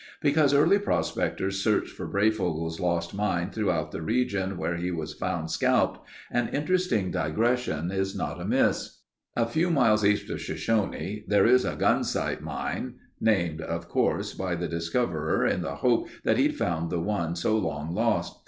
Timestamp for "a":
9.35-9.45, 11.65-11.75